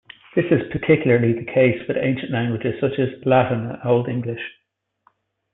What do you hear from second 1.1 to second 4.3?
the case with ancient languages such as Latin and Old